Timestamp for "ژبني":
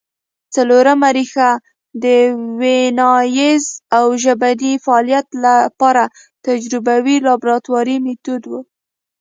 4.23-4.73